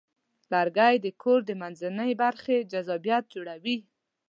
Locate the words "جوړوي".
3.33-3.77